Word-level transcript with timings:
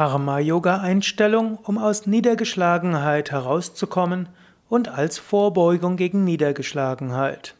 Karma-Yoga-Einstellung, 0.00 1.58
um 1.62 1.76
aus 1.76 2.06
Niedergeschlagenheit 2.06 3.32
herauszukommen 3.32 4.30
und 4.70 4.88
als 4.88 5.18
Vorbeugung 5.18 5.98
gegen 5.98 6.24
Niedergeschlagenheit. 6.24 7.54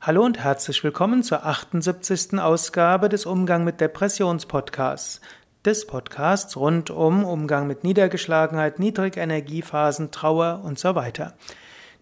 Hallo 0.00 0.24
und 0.24 0.38
herzlich 0.38 0.82
willkommen 0.82 1.22
zur 1.22 1.44
78. 1.44 2.40
Ausgabe 2.40 3.10
des 3.10 3.26
Umgang 3.26 3.64
mit 3.64 3.82
Depressionspodcasts, 3.82 5.20
des 5.66 5.86
Podcasts 5.86 6.56
rund 6.56 6.88
um 6.88 7.22
Umgang 7.22 7.66
mit 7.66 7.84
Niedergeschlagenheit, 7.84 8.78
Niedrigenergiephasen, 8.78 10.10
Trauer 10.10 10.62
und 10.64 10.78
so 10.78 10.94
weiter. 10.94 11.34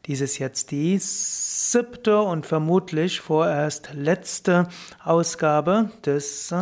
Dies 0.05 0.21
ist 0.21 0.39
jetzt 0.39 0.71
die 0.71 0.97
siebte 1.01 2.21
und 2.21 2.47
vermutlich 2.47 3.21
vorerst 3.21 3.91
letzte 3.95 4.69
Ausgabe 5.03 5.91
des 6.05 6.55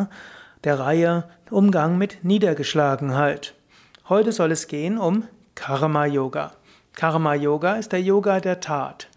der 0.64 0.80
Reihe 0.80 1.24
Umgang 1.50 1.98
mit 1.98 2.24
Niedergeschlagenheit. 2.24 3.54
Heute 4.08 4.32
soll 4.32 4.50
es 4.50 4.66
gehen 4.66 4.96
um 4.96 5.24
Karma 5.54 6.06
Yoga. 6.06 6.52
Karma 6.94 7.34
Yoga 7.34 7.74
ist 7.74 7.92
der 7.92 8.00
Yoga 8.00 8.40
der 8.40 8.60
Tat. 8.60 9.08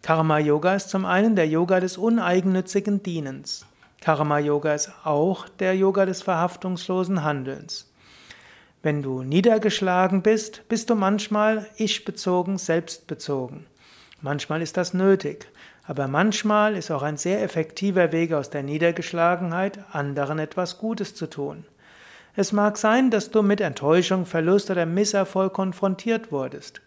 Karma 0.00 0.38
Yoga 0.38 0.74
ist 0.74 0.88
zum 0.88 1.04
einen 1.04 1.36
der 1.36 1.46
Yoga 1.46 1.80
des 1.80 1.98
uneigennützigen 1.98 3.02
Dienens. 3.02 3.66
Karma 4.00 4.38
Yoga 4.38 4.74
ist 4.74 4.92
auch 5.04 5.46
der 5.48 5.76
Yoga 5.76 6.06
des 6.06 6.22
verhaftungslosen 6.22 7.22
Handelns. 7.22 7.92
Wenn 8.82 9.02
du 9.02 9.22
niedergeschlagen 9.22 10.22
bist, 10.22 10.66
bist 10.68 10.88
du 10.88 10.94
manchmal 10.94 11.66
ich-bezogen, 11.76 12.56
selbstbezogen. 12.56 13.66
Manchmal 14.22 14.62
ist 14.62 14.78
das 14.78 14.94
nötig. 14.94 15.48
Aber 15.86 16.08
manchmal 16.08 16.76
ist 16.76 16.90
auch 16.90 17.02
ein 17.02 17.16
sehr 17.16 17.42
effektiver 17.42 18.10
Weg 18.12 18.32
aus 18.32 18.50
der 18.50 18.62
Niedergeschlagenheit, 18.62 19.78
anderen 19.92 20.38
etwas 20.38 20.78
Gutes 20.78 21.14
zu 21.14 21.28
tun. 21.28 21.64
Es 22.36 22.52
mag 22.52 22.78
sein, 22.78 23.10
dass 23.10 23.30
du 23.30 23.42
mit 23.42 23.60
Enttäuschung, 23.60 24.26
Verlust 24.26 24.70
oder 24.70 24.86
Misserfolg 24.86 25.52
konfrontiert 25.52 26.32
wurdest. 26.32 26.80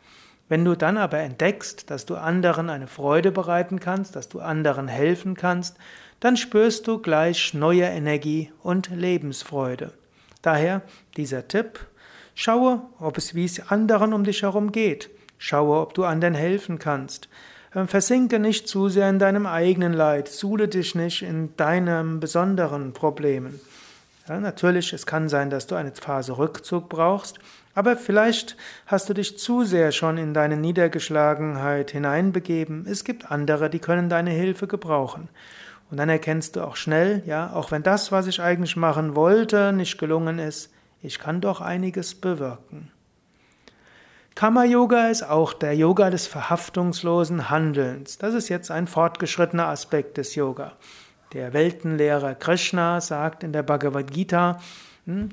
Wenn 0.49 0.65
du 0.65 0.75
dann 0.75 0.97
aber 0.97 1.19
entdeckst, 1.19 1.89
dass 1.91 2.05
du 2.05 2.15
anderen 2.15 2.69
eine 2.69 2.87
Freude 2.87 3.31
bereiten 3.31 3.79
kannst, 3.79 4.15
dass 4.15 4.29
du 4.29 4.39
anderen 4.39 4.87
helfen 4.87 5.35
kannst, 5.35 5.77
dann 6.19 6.35
spürst 6.35 6.87
du 6.87 6.99
gleich 6.99 7.53
neue 7.53 7.83
Energie 7.83 8.51
und 8.63 8.89
Lebensfreude. 8.89 9.93
Daher 10.41 10.81
dieser 11.17 11.47
Tipp, 11.47 11.79
schaue, 12.33 12.81
ob 12.99 13.17
es 13.17 13.35
wie 13.35 13.45
es 13.45 13.71
anderen 13.71 14.13
um 14.13 14.23
dich 14.23 14.41
herum 14.41 14.71
geht. 14.71 15.09
Schaue, 15.37 15.81
ob 15.81 15.93
du 15.93 16.03
anderen 16.05 16.33
helfen 16.33 16.79
kannst. 16.79 17.29
Ähm, 17.77 17.87
versinke 17.87 18.39
nicht 18.39 18.67
zu 18.67 18.89
sehr 18.89 19.07
in 19.07 19.19
deinem 19.19 19.45
eigenen 19.45 19.93
Leid, 19.93 20.29
suhle 20.29 20.67
dich 20.67 20.95
nicht 20.95 21.21
in 21.21 21.55
deinen 21.57 22.19
besonderen 22.19 22.91
Problemen. 22.91 23.59
Ja, 24.27 24.39
natürlich, 24.39 24.93
es 24.93 25.05
kann 25.05 25.29
sein, 25.29 25.51
dass 25.51 25.67
du 25.67 25.75
eine 25.75 25.91
Phase 25.91 26.39
Rückzug 26.39 26.89
brauchst, 26.89 27.37
aber 27.75 27.95
vielleicht 27.95 28.57
hast 28.87 29.09
du 29.09 29.13
dich 29.13 29.37
zu 29.37 29.63
sehr 29.63 29.91
schon 29.91 30.17
in 30.17 30.33
deine 30.33 30.57
Niedergeschlagenheit 30.57 31.91
hineinbegeben. 31.91 32.87
Es 32.89 33.03
gibt 33.03 33.29
andere, 33.29 33.69
die 33.69 33.79
können 33.79 34.09
deine 34.09 34.31
Hilfe 34.31 34.65
gebrauchen. 34.65 35.29
Und 35.91 35.97
dann 35.97 36.09
erkennst 36.09 36.55
du 36.55 36.63
auch 36.63 36.75
schnell, 36.75 37.21
ja, 37.27 37.53
auch 37.53 37.69
wenn 37.69 37.83
das, 37.83 38.11
was 38.11 38.25
ich 38.25 38.41
eigentlich 38.41 38.75
machen 38.75 39.15
wollte, 39.15 39.71
nicht 39.71 39.99
gelungen 39.99 40.39
ist, 40.39 40.73
ich 41.03 41.19
kann 41.19 41.41
doch 41.41 41.61
einiges 41.61 42.15
bewirken. 42.15 42.91
Karma 44.37 44.65
Yoga 44.65 45.07
ist 45.07 45.23
auch 45.23 45.51
der 45.51 45.75
Yoga 45.75 46.11
des 46.11 46.27
verhaftungslosen 46.27 47.49
Handelns. 47.49 48.19
Das 48.19 48.35
ist 48.35 48.49
jetzt 48.49 48.69
ein 48.69 48.85
fortgeschrittener 48.85 49.65
Aspekt 49.65 50.17
des 50.17 50.35
Yoga. 50.35 50.73
Der 51.33 51.53
Weltenlehrer 51.53 52.35
Krishna 52.35 53.01
sagt 53.01 53.43
in 53.43 53.51
der 53.51 53.63
Bhagavad 53.63 54.11
Gita, 54.11 54.61
hm, 55.07 55.29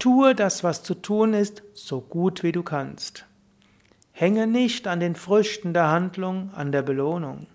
tue 0.00 0.34
das, 0.34 0.64
was 0.64 0.82
zu 0.82 0.96
tun 0.96 1.32
ist, 1.32 1.62
so 1.74 2.00
gut 2.00 2.42
wie 2.42 2.50
du 2.50 2.64
kannst. 2.64 3.24
Hänge 4.10 4.48
nicht 4.48 4.88
an 4.88 4.98
den 4.98 5.14
Früchten 5.14 5.72
der 5.72 5.86
Handlung, 5.86 6.50
an 6.52 6.72
der 6.72 6.82
Belohnung. 6.82 7.46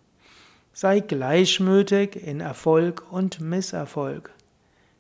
Sei 0.72 1.01
gleichmütig 1.01 2.25
in 2.25 2.39
Erfolg 2.39 3.03
und 3.12 3.41
Misserfolg. 3.41 4.31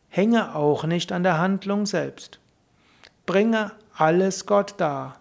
Hänge 0.09 0.55
auch 0.55 0.83
nicht 0.83 1.13
an 1.13 1.23
der 1.23 1.37
Handlung 1.37 1.85
selbst. 1.85 2.41
Bringe 3.25 3.71
alles 3.93 4.45
Gott 4.45 4.73
dar 4.75 5.19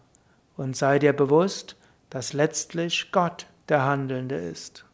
und 0.57 0.77
sei 0.77 0.99
dir 0.99 1.13
bewusst, 1.13 1.77
dass 2.11 2.33
letztlich 2.33 3.11
Gott 3.13 3.47
der 3.69 3.85
Handelnde 3.85 4.37
ist. 4.37 4.85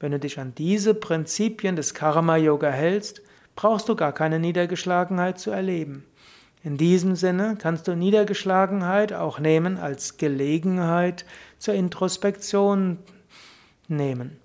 Wenn 0.00 0.12
du 0.12 0.18
dich 0.18 0.38
an 0.38 0.54
diese 0.54 0.94
Prinzipien 0.94 1.76
des 1.76 1.94
Karma-Yoga 1.94 2.70
hältst, 2.70 3.22
brauchst 3.56 3.88
du 3.88 3.96
gar 3.96 4.12
keine 4.12 4.38
Niedergeschlagenheit 4.38 5.38
zu 5.38 5.50
erleben. 5.50 6.04
In 6.62 6.76
diesem 6.76 7.14
Sinne 7.14 7.56
kannst 7.58 7.88
du 7.88 7.94
Niedergeschlagenheit 7.94 9.12
auch 9.12 9.38
nehmen 9.38 9.78
als 9.78 10.16
Gelegenheit 10.16 11.24
zur 11.58 11.74
Introspektion 11.74 12.98
nehmen. 13.86 14.38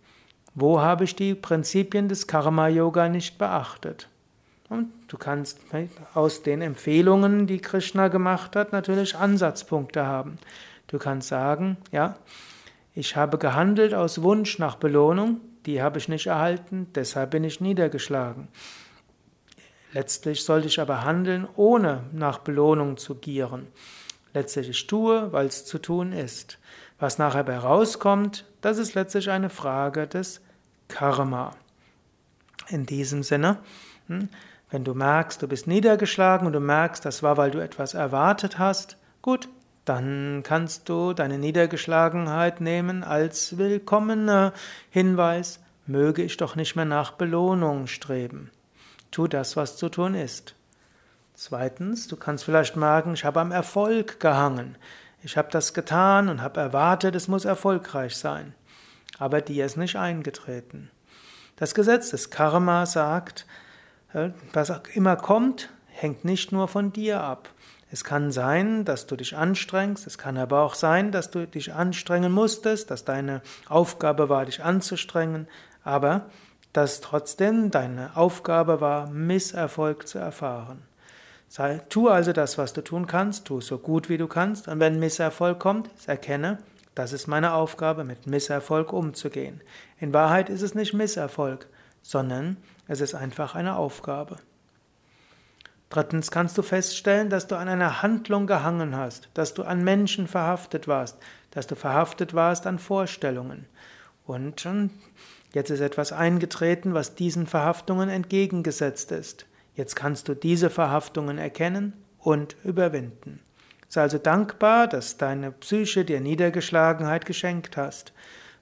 Wo 0.53 0.81
habe 0.81 1.05
ich 1.05 1.15
die 1.15 1.33
Prinzipien 1.33 2.09
des 2.09 2.27
Karma-Yoga 2.27 3.07
nicht 3.07 3.37
beachtet? 3.37 4.09
Und 4.69 4.91
du 5.07 5.17
kannst 5.17 5.59
aus 6.13 6.43
den 6.43 6.61
Empfehlungen, 6.61 7.47
die 7.47 7.59
Krishna 7.59 8.07
gemacht 8.07 8.55
hat, 8.55 8.71
natürlich 8.71 9.15
Ansatzpunkte 9.15 10.05
haben. 10.05 10.37
Du 10.87 10.99
kannst 10.99 11.27
sagen, 11.27 11.77
ja, 11.91 12.17
ich 12.93 13.15
habe 13.15 13.37
gehandelt 13.37 13.93
aus 13.93 14.21
Wunsch 14.21 14.59
nach 14.59 14.75
Belohnung, 14.75 15.41
die 15.65 15.81
habe 15.81 15.97
ich 15.97 16.07
nicht 16.07 16.27
erhalten, 16.27 16.87
deshalb 16.93 17.31
bin 17.31 17.43
ich 17.43 17.61
niedergeschlagen. 17.61 18.47
Letztlich 19.91 20.43
sollte 20.43 20.67
ich 20.67 20.79
aber 20.79 21.03
handeln, 21.03 21.47
ohne 21.55 22.03
nach 22.11 22.39
Belohnung 22.39 22.97
zu 22.97 23.15
gieren. 23.15 23.67
Letztlich 24.33 24.69
ich 24.69 24.87
tue, 24.87 25.31
weil 25.33 25.47
es 25.47 25.65
zu 25.65 25.79
tun 25.79 26.11
ist. 26.11 26.59
Was 26.99 27.17
nachher 27.17 27.45
herauskommt, 27.45 28.45
das 28.61 28.77
ist 28.77 28.93
letztlich 28.93 29.31
eine 29.31 29.49
Frage 29.49 30.05
des 30.05 30.41
Karma. 30.87 31.55
In 32.67 32.85
diesem 32.85 33.23
Sinne, 33.23 33.57
hm, 34.07 34.29
wenn 34.69 34.83
du 34.83 34.93
merkst, 34.93 35.41
du 35.41 35.47
bist 35.47 35.67
niedergeschlagen 35.67 36.45
und 36.45 36.53
du 36.53 36.59
merkst, 36.59 37.03
das 37.03 37.23
war, 37.23 37.37
weil 37.37 37.51
du 37.51 37.59
etwas 37.59 37.93
erwartet 37.93 38.59
hast, 38.59 38.97
gut, 39.21 39.49
dann 39.85 40.43
kannst 40.43 40.87
du 40.87 41.13
deine 41.13 41.39
Niedergeschlagenheit 41.39 42.61
nehmen 42.61 43.03
als 43.03 43.57
willkommener 43.57 44.53
Hinweis, 44.91 45.59
möge 45.87 46.21
ich 46.21 46.37
doch 46.37 46.55
nicht 46.55 46.75
mehr 46.75 46.85
nach 46.85 47.13
Belohnung 47.13 47.87
streben. 47.87 48.51
Tu 49.09 49.27
das, 49.27 49.57
was 49.57 49.77
zu 49.77 49.89
tun 49.89 50.13
ist. 50.13 50.53
Zweitens, 51.33 52.07
du 52.07 52.17
kannst 52.17 52.43
vielleicht 52.43 52.75
merken, 52.75 53.15
ich 53.15 53.25
habe 53.25 53.39
am 53.39 53.51
Erfolg 53.51 54.19
gehangen. 54.19 54.77
Ich 55.23 55.37
habe 55.37 55.49
das 55.51 55.73
getan 55.73 56.29
und 56.29 56.41
habe 56.41 56.59
erwartet, 56.59 57.15
es 57.15 57.27
muss 57.27 57.45
erfolgreich 57.45 58.15
sein. 58.15 58.53
Aber 59.17 59.41
dir 59.41 59.65
ist 59.65 59.77
nicht 59.77 59.95
eingetreten. 59.95 60.91
Das 61.55 61.73
Gesetz 61.73 62.11
des 62.11 62.29
Karma 62.29 62.85
sagt, 62.85 63.47
was 64.53 64.71
immer 64.93 65.15
kommt, 65.15 65.69
hängt 65.87 66.25
nicht 66.25 66.51
nur 66.51 66.67
von 66.67 66.91
dir 66.91 67.21
ab. 67.21 67.49
Es 67.91 68.03
kann 68.03 68.31
sein, 68.31 68.85
dass 68.85 69.07
du 69.07 69.15
dich 69.15 69.35
anstrengst, 69.35 70.05
es 70.05 70.17
kann 70.17 70.37
aber 70.37 70.61
auch 70.61 70.75
sein, 70.75 71.11
dass 71.11 71.31
du 71.31 71.47
dich 71.47 71.73
anstrengen 71.73 72.31
musstest, 72.31 72.91
dass 72.91 73.03
deine 73.03 73.41
Aufgabe 73.67 74.29
war, 74.29 74.45
dich 74.45 74.63
anzustrengen, 74.63 75.47
aber 75.83 76.27
dass 76.71 77.01
trotzdem 77.01 77.71
deine 77.71 78.15
Aufgabe 78.15 78.79
war, 78.79 79.09
Misserfolg 79.09 80.07
zu 80.07 80.19
erfahren. 80.19 80.83
Sei, 81.47 81.81
tu 81.89 82.09
also 82.09 82.31
das, 82.31 82.59
was 82.59 82.73
du 82.73 82.83
tun 82.83 83.07
kannst, 83.07 83.45
tu 83.45 83.59
so 83.59 83.79
gut 83.79 84.07
wie 84.07 84.19
du 84.19 84.27
kannst, 84.27 84.67
und 84.67 84.79
wenn 84.79 84.99
Misserfolg 84.99 85.57
kommt, 85.57 85.89
erkenne, 86.05 86.59
das 86.93 87.11
ist 87.11 87.25
meine 87.25 87.53
Aufgabe, 87.53 88.03
mit 88.03 88.27
Misserfolg 88.27 88.93
umzugehen. 88.93 89.61
In 89.99 90.13
Wahrheit 90.13 90.49
ist 90.49 90.61
es 90.61 90.75
nicht 90.75 90.93
Misserfolg, 90.93 91.67
sondern 92.03 92.57
es 92.89 93.01
ist 93.01 93.13
einfach 93.13 93.53
eine 93.53 93.75
Aufgabe. 93.75 94.37
Drittens 95.89 96.31
kannst 96.31 96.57
du 96.57 96.63
feststellen, 96.63 97.29
dass 97.29 97.47
du 97.47 97.55
an 97.55 97.67
einer 97.67 98.01
Handlung 98.01 98.47
gehangen 98.47 98.95
hast, 98.95 99.29
dass 99.35 99.53
du 99.53 99.63
an 99.63 99.83
Menschen 99.83 100.27
verhaftet 100.27 100.87
warst, 100.87 101.17
dass 101.51 101.67
du 101.67 101.75
verhaftet 101.75 102.33
warst 102.33 102.65
an 102.65 102.79
Vorstellungen. 102.79 103.67
Und 104.25 104.67
jetzt 105.53 105.69
ist 105.69 105.81
etwas 105.81 106.11
eingetreten, 106.11 106.95
was 106.95 107.13
diesen 107.13 107.45
Verhaftungen 107.45 108.09
entgegengesetzt 108.09 109.11
ist. 109.11 109.45
Jetzt 109.75 109.95
kannst 109.95 110.27
du 110.27 110.33
diese 110.33 110.71
Verhaftungen 110.71 111.37
erkennen 111.37 111.93
und 112.17 112.55
überwinden. 112.63 113.39
Sei 113.87 114.01
also 114.01 114.17
dankbar, 114.17 114.87
dass 114.87 115.17
deine 115.17 115.51
Psyche 115.51 116.05
dir 116.05 116.21
Niedergeschlagenheit 116.21 117.27
geschenkt 117.27 117.77
hast. 117.77 118.13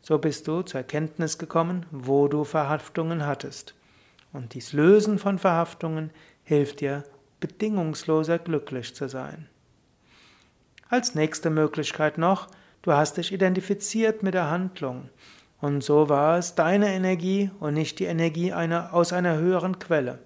So 0.02 0.18
bist 0.18 0.48
du 0.50 0.64
zur 0.64 0.82
Erkenntnis 0.82 1.38
gekommen, 1.38 1.86
wo 1.92 2.28
du 2.28 2.44
Verhaftungen 2.44 3.26
hattest. 3.26 3.74
Und 4.34 4.54
dies 4.54 4.74
Lösen 4.74 5.20
von 5.20 5.40
Verhaftungen 5.40 6.12
hilft 6.44 6.82
dir, 6.82 7.04
bedingungsloser 7.40 8.40
glücklich 8.40 8.96
zu 8.96 9.08
sein. 9.08 9.48
Als 10.90 11.16
nächste 11.16 11.50
Möglichkeit 11.50 12.18
noch, 12.18 12.48
du 12.82 12.94
hast 12.94 13.18
dich 13.18 13.34
identifiziert 13.34 14.24
mit 14.24 14.34
der 14.34 14.50
Handlung. 14.50 15.10
Und 15.60 15.84
so 15.84 16.08
war 16.08 16.38
es 16.38 16.56
deine 16.56 16.94
Energie 16.94 17.50
und 17.60 17.74
nicht 17.74 18.00
die 18.00 18.06
Energie 18.06 18.54
einer, 18.54 18.94
aus 18.94 19.12
einer 19.12 19.38
höheren 19.38 19.80
Quelle. 19.80 20.20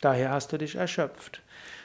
daher 0.00 0.30
hast 0.30 0.52
du 0.52 0.58
dich 0.58 0.74
erschöpft. 0.76 1.42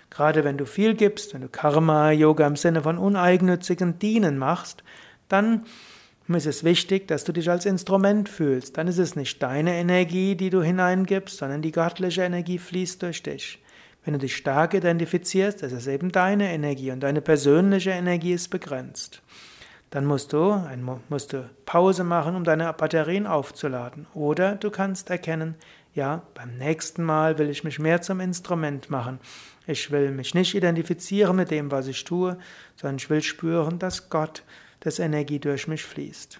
Gerade 0.10 0.44
wenn 0.44 0.58
du 0.58 0.66
viel 0.66 0.96
gibst, 0.96 1.34
wenn 1.34 1.42
du 1.42 1.48
Karma-Yoga 1.48 2.46
im 2.46 2.56
Sinne 2.56 2.82
von 2.82 2.98
uneigennützigen 2.98 4.00
Dienen 4.00 4.38
machst, 4.38 4.84
dann 5.30 5.66
ist 6.36 6.46
es 6.46 6.64
wichtig, 6.64 7.08
dass 7.08 7.24
du 7.24 7.32
dich 7.32 7.50
als 7.50 7.66
Instrument 7.66 8.30
fühlst. 8.30 8.78
Dann 8.78 8.88
ist 8.88 9.00
es 9.00 9.16
nicht 9.16 9.42
deine 9.42 9.76
Energie, 9.76 10.36
die 10.36 10.50
du 10.50 10.62
hineingibst, 10.62 11.38
sondern 11.38 11.62
die 11.62 11.72
göttliche 11.72 12.22
Energie 12.22 12.60
fließt 12.60 13.02
durch 13.02 13.24
dich. 13.24 13.60
Wenn 14.06 14.14
du 14.14 14.20
dich 14.20 14.36
stark 14.36 14.74
identifizierst, 14.74 15.64
ist 15.64 15.72
es 15.72 15.88
eben 15.88 16.12
deine 16.12 16.52
Energie 16.52 16.92
und 16.92 17.02
deine 17.02 17.22
persönliche 17.22 17.92
Energie 17.92 18.34
ist 18.34 18.50
begrenzt. 18.50 19.22
Dann 19.90 20.06
musst 20.06 20.34
du, 20.34 20.52
ein, 20.52 20.88
musst 21.10 21.34
du 21.34 21.50
Pause 21.66 22.04
machen, 22.04 22.36
um 22.36 22.44
deine 22.44 22.72
Batterien 22.74 23.26
aufzuladen. 23.26 24.06
Oder 24.14 24.56
du 24.56 24.70
kannst 24.70 25.10
erkennen, 25.10 25.56
ja, 25.96 26.22
beim 26.36 26.58
nächsten 26.58 27.04
Mal 27.04 27.40
will 27.40 27.50
ich 27.50 27.64
mich 27.64 27.80
mehr 27.80 28.02
zum 28.02 28.20
Instrument 28.20 28.90
machen. 28.90 29.20
Ich 29.66 29.92
will 29.92 30.12
mich 30.12 30.34
nicht 30.34 30.56
identifizieren 30.56 31.36
mit 31.36 31.52
dem, 31.52 31.72
was 31.72 31.88
ich 31.88 32.04
tue, 32.04 32.38
sondern 32.76 32.98
ich 32.98 33.10
will 33.10 33.22
spüren, 33.22 33.80
dass 33.80 34.10
Gott, 34.10 34.44
dass 34.80 35.00
Energie 35.00 35.40
durch 35.40 35.68
mich 35.68 35.84
fließt. 35.84 36.40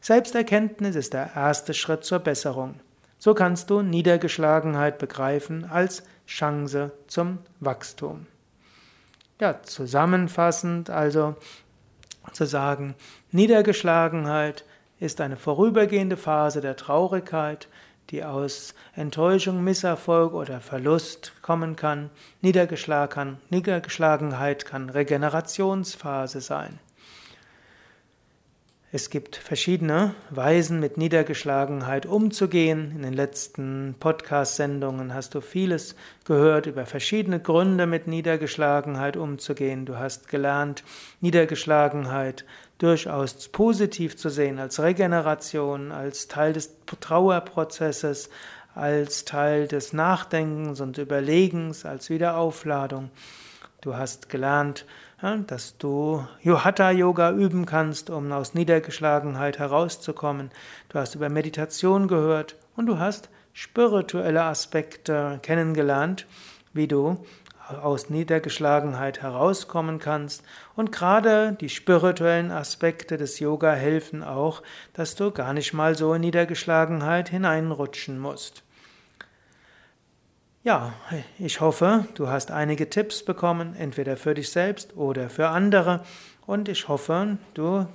Selbsterkenntnis 0.00 0.96
ist 0.96 1.12
der 1.12 1.32
erste 1.34 1.74
Schritt 1.74 2.04
zur 2.04 2.20
Besserung. 2.20 2.80
So 3.18 3.34
kannst 3.34 3.68
du 3.68 3.82
Niedergeschlagenheit 3.82 4.98
begreifen 4.98 5.66
als 5.66 6.02
Chance 6.26 6.92
zum 7.06 7.38
Wachstum. 7.60 8.26
Ja, 9.40 9.62
zusammenfassend 9.62 10.90
also 10.90 11.36
zu 12.32 12.46
sagen, 12.46 12.94
Niedergeschlagenheit 13.30 14.64
ist 15.00 15.20
eine 15.20 15.36
vorübergehende 15.36 16.16
Phase 16.16 16.60
der 16.60 16.76
Traurigkeit, 16.76 17.68
die 18.10 18.24
aus 18.24 18.74
Enttäuschung, 18.94 19.62
Misserfolg 19.62 20.32
oder 20.34 20.60
Verlust 20.60 21.32
kommen 21.42 21.76
kann. 21.76 22.10
Niedergeschlagenheit 22.40 24.64
kann 24.64 24.90
Regenerationsphase 24.90 26.40
sein. 26.40 26.80
Es 28.92 29.08
gibt 29.08 29.36
verschiedene 29.36 30.16
Weisen, 30.30 30.80
mit 30.80 30.96
Niedergeschlagenheit 30.96 32.06
umzugehen. 32.06 32.90
In 32.96 33.02
den 33.02 33.12
letzten 33.12 33.94
Podcast-Sendungen 34.00 35.14
hast 35.14 35.36
du 35.36 35.40
vieles 35.40 35.94
gehört 36.24 36.66
über 36.66 36.84
verschiedene 36.86 37.38
Gründe, 37.38 37.86
mit 37.86 38.08
Niedergeschlagenheit 38.08 39.16
umzugehen. 39.16 39.86
Du 39.86 39.96
hast 39.96 40.28
gelernt, 40.28 40.82
Niedergeschlagenheit 41.20 42.44
durchaus 42.78 43.46
positiv 43.50 44.16
zu 44.16 44.28
sehen, 44.28 44.58
als 44.58 44.80
Regeneration, 44.80 45.92
als 45.92 46.26
Teil 46.26 46.52
des 46.52 46.74
Trauerprozesses, 46.98 48.28
als 48.74 49.24
Teil 49.24 49.68
des 49.68 49.92
Nachdenkens 49.92 50.80
und 50.80 50.98
Überlegens, 50.98 51.84
als 51.84 52.10
Wiederaufladung. 52.10 53.10
Du 53.82 53.94
hast 53.94 54.28
gelernt, 54.28 54.84
dass 55.46 55.76
du 55.76 56.24
Hatha 56.44 56.90
Yoga 56.90 57.32
üben 57.32 57.66
kannst, 57.66 58.08
um 58.08 58.32
aus 58.32 58.54
Niedergeschlagenheit 58.54 59.58
herauszukommen. 59.58 60.50
Du 60.88 60.98
hast 60.98 61.14
über 61.14 61.28
Meditation 61.28 62.08
gehört 62.08 62.56
und 62.74 62.86
du 62.86 62.98
hast 62.98 63.28
spirituelle 63.52 64.44
Aspekte 64.44 65.38
kennengelernt, 65.42 66.26
wie 66.72 66.88
du 66.88 67.22
aus 67.82 68.08
Niedergeschlagenheit 68.08 69.20
herauskommen 69.20 69.98
kannst. 69.98 70.42
Und 70.74 70.90
gerade 70.90 71.56
die 71.60 71.68
spirituellen 71.68 72.50
Aspekte 72.50 73.18
des 73.18 73.38
Yoga 73.40 73.72
helfen 73.72 74.24
auch, 74.24 74.62
dass 74.94 75.16
du 75.16 75.30
gar 75.30 75.52
nicht 75.52 75.74
mal 75.74 75.96
so 75.96 76.14
in 76.14 76.22
Niedergeschlagenheit 76.22 77.28
hineinrutschen 77.28 78.18
musst. 78.18 78.64
Ja, 80.62 80.92
ich 81.38 81.62
hoffe, 81.62 82.04
du 82.12 82.28
hast 82.28 82.50
einige 82.50 82.90
Tipps 82.90 83.24
bekommen, 83.24 83.74
entweder 83.74 84.18
für 84.18 84.34
dich 84.34 84.50
selbst 84.50 84.94
oder 84.94 85.30
für 85.30 85.48
andere. 85.48 86.02
Und 86.44 86.68
ich 86.68 86.86
hoffe, 86.86 87.38
du 87.54 87.86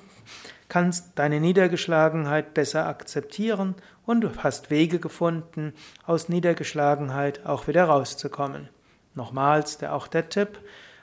kannst 0.68 1.12
deine 1.14 1.40
Niedergeschlagenheit 1.40 2.56
besser 2.56 2.88
akzeptieren 2.88 3.76
und 4.08 4.22
du 4.22 4.32
hast 4.38 4.72
Wege 4.72 4.98
gefunden, 4.98 5.74
aus 6.08 6.28
Niedergeschlagenheit 6.28 7.46
auch 7.46 7.68
wieder 7.68 7.84
rauszukommen. 7.84 8.70
Nochmals 9.14 9.78
der, 9.78 9.94
auch 9.94 10.08
der 10.08 10.30
Tipp, 10.30 10.58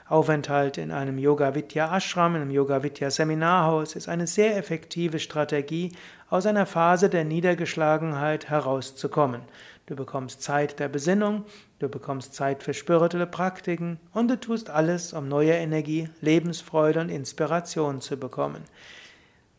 Aufenthalt 0.09 0.77
in 0.77 0.91
einem 0.91 1.17
Yoga 1.17 1.55
Vidya 1.55 1.95
Ashram, 1.95 2.35
in 2.35 2.41
einem 2.41 2.51
Yoga 2.51 2.83
Vidya 2.83 3.09
Seminarhaus 3.09 3.95
ist 3.95 4.09
eine 4.09 4.27
sehr 4.27 4.57
effektive 4.57 5.17
Strategie, 5.17 5.93
aus 6.29 6.45
einer 6.45 6.65
Phase 6.65 7.09
der 7.09 7.23
Niedergeschlagenheit 7.23 8.49
herauszukommen. 8.49 9.41
Du 9.85 9.97
bekommst 9.97 10.41
Zeit 10.41 10.79
der 10.79 10.87
Besinnung, 10.87 11.43
du 11.79 11.89
bekommst 11.89 12.33
Zeit 12.33 12.63
für 12.63 12.73
spirituelle 12.73 13.27
Praktiken 13.27 13.99
und 14.13 14.29
du 14.29 14.39
tust 14.39 14.69
alles, 14.69 15.11
um 15.11 15.27
neue 15.27 15.51
Energie, 15.51 16.07
Lebensfreude 16.21 17.01
und 17.01 17.09
Inspiration 17.09 17.99
zu 17.99 18.15
bekommen. 18.15 18.63